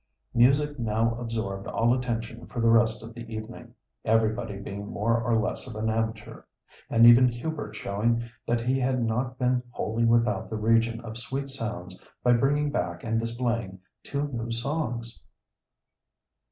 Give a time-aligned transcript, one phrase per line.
[0.33, 5.37] Music now absorbed all attention for the rest of the evening, everybody being more or
[5.37, 6.41] less of an amateur;
[6.89, 11.51] and even Hubert showing that he had not been wholly without the region of sweet
[11.51, 15.21] sounds by bringing back and displaying two new songs.